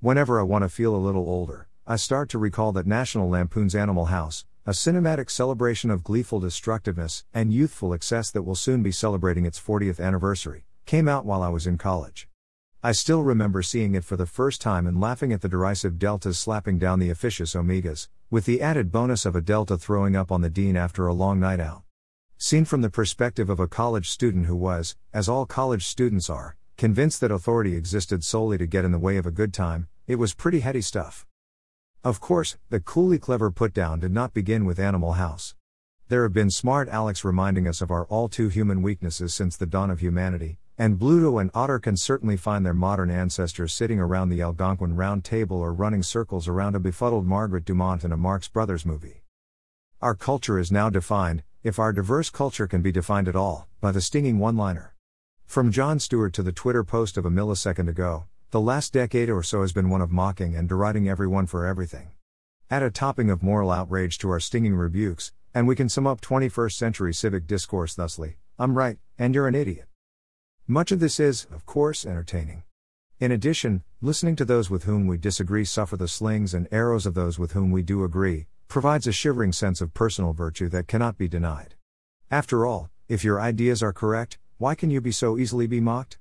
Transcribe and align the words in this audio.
Whenever 0.00 0.38
I 0.38 0.44
want 0.44 0.62
to 0.62 0.68
feel 0.68 0.94
a 0.94 0.96
little 0.96 1.28
older, 1.28 1.66
I 1.84 1.96
start 1.96 2.28
to 2.28 2.38
recall 2.38 2.70
that 2.70 2.86
National 2.86 3.28
Lampoon's 3.28 3.74
Animal 3.74 4.04
House, 4.04 4.44
a 4.64 4.70
cinematic 4.70 5.28
celebration 5.28 5.90
of 5.90 6.04
gleeful 6.04 6.38
destructiveness 6.38 7.24
and 7.34 7.52
youthful 7.52 7.92
excess 7.92 8.30
that 8.30 8.44
will 8.44 8.54
soon 8.54 8.80
be 8.84 8.92
celebrating 8.92 9.44
its 9.44 9.58
40th 9.58 9.98
anniversary, 9.98 10.66
came 10.86 11.08
out 11.08 11.26
while 11.26 11.42
I 11.42 11.48
was 11.48 11.66
in 11.66 11.78
college. 11.78 12.28
I 12.80 12.92
still 12.92 13.24
remember 13.24 13.60
seeing 13.60 13.96
it 13.96 14.04
for 14.04 14.16
the 14.16 14.24
first 14.24 14.60
time 14.60 14.86
and 14.86 15.00
laughing 15.00 15.32
at 15.32 15.40
the 15.40 15.48
derisive 15.48 15.98
deltas 15.98 16.38
slapping 16.38 16.78
down 16.78 17.00
the 17.00 17.10
officious 17.10 17.56
omegas, 17.56 18.06
with 18.30 18.44
the 18.44 18.62
added 18.62 18.92
bonus 18.92 19.26
of 19.26 19.34
a 19.34 19.40
delta 19.40 19.76
throwing 19.76 20.14
up 20.14 20.30
on 20.30 20.42
the 20.42 20.50
dean 20.50 20.76
after 20.76 21.08
a 21.08 21.12
long 21.12 21.40
night 21.40 21.58
out. 21.58 21.82
Seen 22.36 22.64
from 22.64 22.82
the 22.82 22.88
perspective 22.88 23.50
of 23.50 23.58
a 23.58 23.66
college 23.66 24.08
student 24.08 24.46
who 24.46 24.54
was, 24.54 24.94
as 25.12 25.28
all 25.28 25.44
college 25.44 25.84
students 25.84 26.30
are, 26.30 26.56
convinced 26.78 27.20
that 27.20 27.32
authority 27.32 27.74
existed 27.74 28.22
solely 28.22 28.56
to 28.56 28.64
get 28.64 28.84
in 28.84 28.92
the 28.92 29.00
way 29.00 29.16
of 29.16 29.26
a 29.26 29.32
good 29.32 29.52
time, 29.52 29.88
it 30.06 30.14
was 30.14 30.32
pretty 30.32 30.60
heady 30.60 30.80
stuff. 30.80 31.26
Of 32.04 32.20
course, 32.20 32.56
the 32.70 32.78
coolly 32.78 33.18
clever 33.18 33.50
put 33.50 33.74
down 33.74 33.98
did 33.98 34.12
not 34.12 34.32
begin 34.32 34.64
with 34.64 34.78
Animal 34.78 35.14
House. 35.14 35.56
There 36.06 36.22
have 36.22 36.32
been 36.32 36.50
smart 36.50 36.88
Alex 36.88 37.24
reminding 37.24 37.66
us 37.66 37.80
of 37.80 37.90
our 37.90 38.06
all 38.06 38.28
too 38.28 38.48
human 38.48 38.80
weaknesses 38.80 39.34
since 39.34 39.56
the 39.56 39.66
dawn 39.66 39.90
of 39.90 39.98
humanity, 39.98 40.60
and 40.78 41.00
Bluto 41.00 41.40
and 41.40 41.50
Otter 41.52 41.80
can 41.80 41.96
certainly 41.96 42.36
find 42.36 42.64
their 42.64 42.74
modern 42.74 43.10
ancestors 43.10 43.72
sitting 43.72 43.98
around 43.98 44.28
the 44.28 44.40
Algonquin 44.40 44.94
Round 44.94 45.24
Table 45.24 45.58
or 45.58 45.74
running 45.74 46.04
circles 46.04 46.46
around 46.46 46.76
a 46.76 46.80
befuddled 46.80 47.26
Margaret 47.26 47.64
Dumont 47.64 48.04
in 48.04 48.12
a 48.12 48.16
Marx 48.16 48.46
Brothers 48.46 48.86
movie. 48.86 49.24
Our 50.00 50.14
culture 50.14 50.60
is 50.60 50.70
now 50.70 50.90
defined, 50.90 51.42
if 51.64 51.80
our 51.80 51.92
diverse 51.92 52.30
culture 52.30 52.68
can 52.68 52.82
be 52.82 52.92
defined 52.92 53.26
at 53.26 53.34
all, 53.34 53.66
by 53.80 53.90
the 53.90 54.00
stinging 54.00 54.38
one 54.38 54.56
liner. 54.56 54.94
From 55.48 55.72
Jon 55.72 55.98
Stewart 55.98 56.34
to 56.34 56.42
the 56.42 56.52
Twitter 56.52 56.84
post 56.84 57.16
of 57.16 57.24
a 57.24 57.30
millisecond 57.30 57.88
ago, 57.88 58.26
the 58.50 58.60
last 58.60 58.92
decade 58.92 59.30
or 59.30 59.42
so 59.42 59.62
has 59.62 59.72
been 59.72 59.88
one 59.88 60.02
of 60.02 60.12
mocking 60.12 60.54
and 60.54 60.68
deriding 60.68 61.08
everyone 61.08 61.46
for 61.46 61.64
everything. 61.64 62.10
Add 62.70 62.82
a 62.82 62.90
topping 62.90 63.30
of 63.30 63.42
moral 63.42 63.70
outrage 63.70 64.18
to 64.18 64.28
our 64.28 64.40
stinging 64.40 64.74
rebukes, 64.74 65.32
and 65.54 65.66
we 65.66 65.74
can 65.74 65.88
sum 65.88 66.06
up 66.06 66.20
21st 66.20 66.72
century 66.72 67.14
civic 67.14 67.46
discourse 67.46 67.94
thusly 67.94 68.36
I'm 68.58 68.76
right, 68.76 68.98
and 69.18 69.34
you're 69.34 69.48
an 69.48 69.54
idiot. 69.54 69.86
Much 70.66 70.92
of 70.92 71.00
this 71.00 71.18
is, 71.18 71.46
of 71.50 71.64
course, 71.64 72.04
entertaining. 72.04 72.64
In 73.18 73.32
addition, 73.32 73.84
listening 74.02 74.36
to 74.36 74.44
those 74.44 74.68
with 74.68 74.84
whom 74.84 75.06
we 75.06 75.16
disagree 75.16 75.64
suffer 75.64 75.96
the 75.96 76.08
slings 76.08 76.52
and 76.52 76.68
arrows 76.70 77.06
of 77.06 77.14
those 77.14 77.38
with 77.38 77.52
whom 77.52 77.70
we 77.70 77.80
do 77.80 78.04
agree, 78.04 78.48
provides 78.68 79.06
a 79.06 79.12
shivering 79.12 79.52
sense 79.52 79.80
of 79.80 79.94
personal 79.94 80.34
virtue 80.34 80.68
that 80.68 80.88
cannot 80.88 81.16
be 81.16 81.26
denied. 81.26 81.74
After 82.30 82.66
all, 82.66 82.90
if 83.08 83.24
your 83.24 83.40
ideas 83.40 83.82
are 83.82 83.94
correct, 83.94 84.36
why 84.58 84.74
can 84.74 84.90
you 84.90 85.00
be 85.00 85.12
so 85.12 85.38
easily 85.38 85.68
be 85.68 85.80
mocked? 85.80 86.18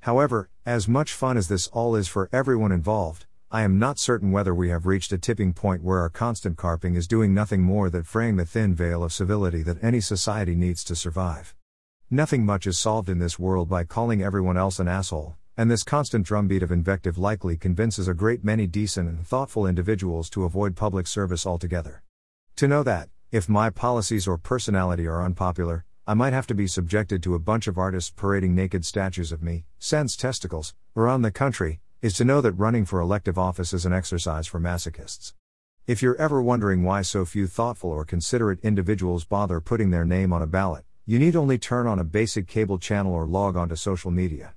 However, 0.00 0.50
as 0.66 0.88
much 0.88 1.12
fun 1.12 1.36
as 1.36 1.46
this 1.46 1.68
all 1.68 1.94
is 1.94 2.08
for 2.08 2.28
everyone 2.32 2.72
involved, 2.72 3.26
I 3.52 3.62
am 3.62 3.78
not 3.78 4.00
certain 4.00 4.32
whether 4.32 4.52
we 4.52 4.70
have 4.70 4.84
reached 4.84 5.12
a 5.12 5.18
tipping 5.18 5.52
point 5.52 5.84
where 5.84 6.00
our 6.00 6.08
constant 6.08 6.56
carping 6.56 6.96
is 6.96 7.06
doing 7.06 7.32
nothing 7.32 7.62
more 7.62 7.88
than 7.88 8.02
fraying 8.02 8.34
the 8.34 8.44
thin 8.44 8.74
veil 8.74 9.04
of 9.04 9.12
civility 9.12 9.62
that 9.62 9.82
any 9.82 10.00
society 10.00 10.56
needs 10.56 10.82
to 10.84 10.96
survive. 10.96 11.54
Nothing 12.10 12.44
much 12.44 12.66
is 12.66 12.80
solved 12.80 13.08
in 13.08 13.20
this 13.20 13.38
world 13.38 13.68
by 13.68 13.84
calling 13.84 14.24
everyone 14.24 14.56
else 14.56 14.80
an 14.80 14.88
asshole, 14.88 15.36
and 15.56 15.70
this 15.70 15.84
constant 15.84 16.26
drumbeat 16.26 16.64
of 16.64 16.72
invective 16.72 17.16
likely 17.16 17.56
convinces 17.56 18.08
a 18.08 18.14
great 18.14 18.42
many 18.42 18.66
decent 18.66 19.08
and 19.08 19.24
thoughtful 19.24 19.68
individuals 19.68 20.28
to 20.30 20.42
avoid 20.42 20.74
public 20.74 21.06
service 21.06 21.46
altogether. 21.46 22.02
To 22.56 22.66
know 22.66 22.82
that, 22.82 23.08
if 23.30 23.48
my 23.48 23.70
policies 23.70 24.26
or 24.26 24.36
personality 24.36 25.06
are 25.06 25.22
unpopular, 25.22 25.84
I 26.04 26.14
might 26.14 26.32
have 26.32 26.48
to 26.48 26.54
be 26.54 26.66
subjected 26.66 27.22
to 27.22 27.36
a 27.36 27.38
bunch 27.38 27.68
of 27.68 27.78
artists 27.78 28.10
parading 28.10 28.56
naked 28.56 28.84
statues 28.84 29.30
of 29.30 29.40
me, 29.40 29.66
sans 29.78 30.16
testicles, 30.16 30.74
around 30.96 31.22
the 31.22 31.30
country, 31.30 31.80
is 32.00 32.14
to 32.14 32.24
know 32.24 32.40
that 32.40 32.54
running 32.54 32.84
for 32.84 32.98
elective 32.98 33.38
office 33.38 33.72
is 33.72 33.86
an 33.86 33.92
exercise 33.92 34.48
for 34.48 34.58
masochists. 34.58 35.32
If 35.86 36.02
you're 36.02 36.16
ever 36.16 36.42
wondering 36.42 36.82
why 36.82 37.02
so 37.02 37.24
few 37.24 37.46
thoughtful 37.46 37.90
or 37.90 38.04
considerate 38.04 38.58
individuals 38.64 39.24
bother 39.24 39.60
putting 39.60 39.90
their 39.90 40.04
name 40.04 40.32
on 40.32 40.42
a 40.42 40.46
ballot, 40.48 40.84
you 41.06 41.20
need 41.20 41.36
only 41.36 41.56
turn 41.56 41.86
on 41.86 42.00
a 42.00 42.04
basic 42.04 42.48
cable 42.48 42.80
channel 42.80 43.14
or 43.14 43.24
log 43.24 43.56
onto 43.56 43.76
social 43.76 44.10
media. 44.10 44.54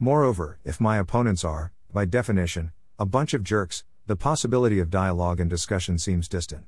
Moreover, 0.00 0.58
if 0.64 0.80
my 0.80 0.96
opponents 0.96 1.44
are, 1.44 1.72
by 1.92 2.06
definition, 2.06 2.72
a 2.98 3.06
bunch 3.06 3.34
of 3.34 3.44
jerks, 3.44 3.84
the 4.08 4.16
possibility 4.16 4.80
of 4.80 4.90
dialogue 4.90 5.38
and 5.38 5.48
discussion 5.48 5.96
seems 5.96 6.26
distant. 6.26 6.64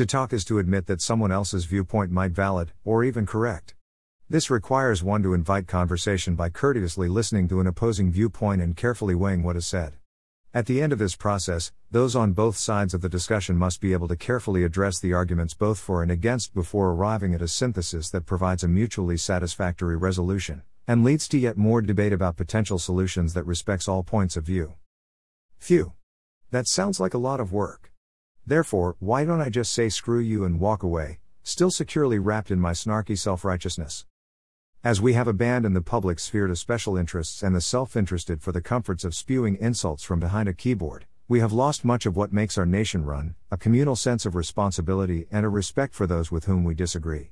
To 0.00 0.06
talk 0.06 0.32
is 0.32 0.46
to 0.46 0.58
admit 0.58 0.86
that 0.86 1.02
someone 1.02 1.30
else's 1.30 1.66
viewpoint 1.66 2.10
might 2.10 2.30
valid, 2.30 2.72
or 2.86 3.04
even 3.04 3.26
correct. 3.26 3.74
This 4.30 4.48
requires 4.48 5.04
one 5.04 5.22
to 5.24 5.34
invite 5.34 5.66
conversation 5.66 6.34
by 6.34 6.48
courteously 6.48 7.06
listening 7.06 7.48
to 7.48 7.60
an 7.60 7.66
opposing 7.66 8.10
viewpoint 8.10 8.62
and 8.62 8.74
carefully 8.74 9.14
weighing 9.14 9.42
what 9.42 9.56
is 9.56 9.66
said. 9.66 9.96
At 10.54 10.64
the 10.64 10.80
end 10.80 10.94
of 10.94 10.98
this 10.98 11.16
process, 11.16 11.70
those 11.90 12.16
on 12.16 12.32
both 12.32 12.56
sides 12.56 12.94
of 12.94 13.02
the 13.02 13.10
discussion 13.10 13.58
must 13.58 13.82
be 13.82 13.92
able 13.92 14.08
to 14.08 14.16
carefully 14.16 14.64
address 14.64 14.98
the 14.98 15.12
arguments 15.12 15.52
both 15.52 15.78
for 15.78 16.02
and 16.02 16.10
against 16.10 16.54
before 16.54 16.92
arriving 16.92 17.34
at 17.34 17.42
a 17.42 17.46
synthesis 17.46 18.08
that 18.08 18.24
provides 18.24 18.64
a 18.64 18.68
mutually 18.68 19.18
satisfactory 19.18 19.98
resolution, 19.98 20.62
and 20.88 21.04
leads 21.04 21.28
to 21.28 21.36
yet 21.36 21.58
more 21.58 21.82
debate 21.82 22.14
about 22.14 22.38
potential 22.38 22.78
solutions 22.78 23.34
that 23.34 23.44
respects 23.44 23.86
all 23.86 24.02
points 24.02 24.38
of 24.38 24.44
view. 24.44 24.76
Phew. 25.58 25.92
That 26.52 26.68
sounds 26.68 27.00
like 27.00 27.12
a 27.12 27.18
lot 27.18 27.38
of 27.38 27.52
work. 27.52 27.89
Therefore, 28.50 28.96
why 28.98 29.24
don't 29.24 29.40
I 29.40 29.48
just 29.48 29.72
say 29.72 29.88
screw 29.88 30.18
you 30.18 30.44
and 30.44 30.58
walk 30.58 30.82
away, 30.82 31.20
still 31.44 31.70
securely 31.70 32.18
wrapped 32.18 32.50
in 32.50 32.58
my 32.58 32.72
snarky 32.72 33.16
self 33.16 33.44
righteousness? 33.44 34.06
As 34.82 35.00
we 35.00 35.12
have 35.12 35.28
abandoned 35.28 35.76
the 35.76 35.80
public 35.80 36.18
sphere 36.18 36.48
to 36.48 36.56
special 36.56 36.96
interests 36.96 37.44
and 37.44 37.54
the 37.54 37.60
self 37.60 37.94
interested 37.94 38.42
for 38.42 38.50
the 38.50 38.60
comforts 38.60 39.04
of 39.04 39.14
spewing 39.14 39.56
insults 39.60 40.02
from 40.02 40.18
behind 40.18 40.48
a 40.48 40.52
keyboard, 40.52 41.06
we 41.28 41.38
have 41.38 41.52
lost 41.52 41.84
much 41.84 42.06
of 42.06 42.16
what 42.16 42.32
makes 42.32 42.58
our 42.58 42.66
nation 42.66 43.04
run 43.04 43.36
a 43.52 43.56
communal 43.56 43.94
sense 43.94 44.26
of 44.26 44.34
responsibility 44.34 45.28
and 45.30 45.46
a 45.46 45.48
respect 45.48 45.94
for 45.94 46.08
those 46.08 46.32
with 46.32 46.46
whom 46.46 46.64
we 46.64 46.74
disagree. 46.74 47.30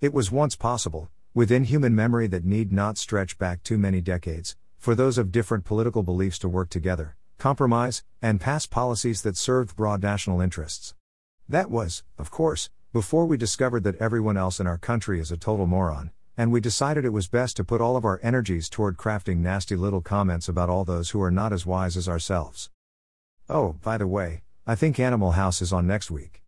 It 0.00 0.14
was 0.14 0.32
once 0.32 0.56
possible, 0.56 1.10
within 1.34 1.64
human 1.64 1.94
memory 1.94 2.26
that 2.28 2.46
need 2.46 2.72
not 2.72 2.96
stretch 2.96 3.36
back 3.36 3.62
too 3.62 3.76
many 3.76 4.00
decades, 4.00 4.56
for 4.78 4.94
those 4.94 5.18
of 5.18 5.30
different 5.30 5.66
political 5.66 6.02
beliefs 6.02 6.38
to 6.38 6.48
work 6.48 6.70
together, 6.70 7.16
compromise, 7.44 8.02
and 8.22 8.40
pass 8.40 8.64
policies 8.64 9.20
that 9.20 9.36
served 9.36 9.76
broad 9.76 10.02
national 10.02 10.40
interests. 10.40 10.94
That 11.46 11.70
was, 11.70 12.02
of 12.16 12.30
course, 12.30 12.70
before 12.90 13.26
we 13.26 13.36
discovered 13.36 13.84
that 13.84 14.00
everyone 14.00 14.38
else 14.38 14.60
in 14.60 14.66
our 14.66 14.78
country 14.78 15.20
is 15.20 15.30
a 15.30 15.36
total 15.36 15.66
moron, 15.66 16.10
and 16.38 16.50
we 16.50 16.62
decided 16.62 17.04
it 17.04 17.12
was 17.12 17.26
best 17.28 17.54
to 17.58 17.62
put 17.62 17.82
all 17.82 17.98
of 17.98 18.04
our 18.06 18.18
energies 18.22 18.70
toward 18.70 18.96
crafting 18.96 19.40
nasty 19.40 19.76
little 19.76 20.00
comments 20.00 20.48
about 20.48 20.70
all 20.70 20.86
those 20.86 21.10
who 21.10 21.20
are 21.20 21.30
not 21.30 21.52
as 21.52 21.66
wise 21.66 21.98
as 21.98 22.08
ourselves. 22.08 22.70
Oh, 23.46 23.74
by 23.82 23.98
the 23.98 24.06
way, 24.06 24.40
I 24.66 24.74
think 24.74 24.98
Animal 24.98 25.32
House 25.32 25.60
is 25.60 25.70
on 25.70 25.86
next 25.86 26.10
week. 26.10 26.40